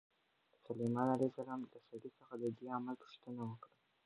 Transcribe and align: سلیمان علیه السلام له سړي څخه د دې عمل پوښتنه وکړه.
سلیمان 0.65 1.07
علیه 1.15 1.29
السلام 1.31 1.59
له 1.71 1.79
سړي 1.87 2.09
څخه 2.17 2.33
د 2.41 2.45
دې 2.57 2.65
عمل 2.77 2.95
پوښتنه 3.03 3.41
وکړه. 3.49 3.75